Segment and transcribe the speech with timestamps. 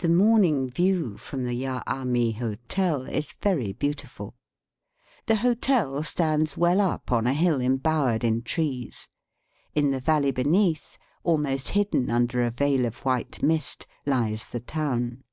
[0.00, 4.34] The morning view from the Yaami Hotel is very beautiful.
[5.24, 9.08] The hotel stands well up on a hUl embowered in trees.
[9.74, 15.24] In the valley beneath, almost hidden under a veil of white mist, lies the town.